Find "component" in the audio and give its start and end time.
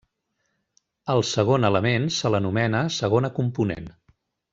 3.41-3.93